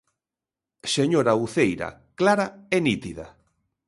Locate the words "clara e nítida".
2.19-3.25